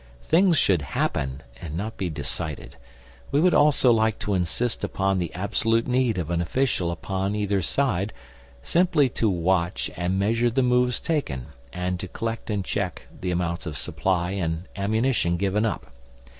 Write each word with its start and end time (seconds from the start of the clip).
Things 0.23 0.57
should 0.57 0.81
happen, 0.81 1.43
and 1.61 1.77
not 1.77 1.95
be 1.95 2.09
decided. 2.09 2.75
We 3.29 3.39
would 3.39 3.53
also 3.53 3.91
like 3.91 4.17
to 4.17 4.33
insist 4.33 4.83
upon 4.83 5.19
the 5.19 5.31
absolute 5.35 5.85
need 5.87 6.17
of 6.17 6.31
an 6.31 6.41
official 6.41 6.89
upon 6.89 7.35
either 7.35 7.61
side, 7.61 8.11
simply 8.63 9.09
to 9.09 9.29
watch 9.29 9.91
and 9.95 10.17
measure 10.17 10.49
the 10.49 10.63
moves 10.63 10.99
taken, 10.99 11.49
and 11.71 11.99
to 11.99 12.07
collect 12.07 12.49
and 12.49 12.65
check 12.65 13.03
the 13.21 13.29
amounts 13.29 13.67
of 13.67 13.77
supply 13.77 14.31
and 14.31 14.63
ammunition 14.75 15.37
given 15.37 15.67
up. 15.67 15.91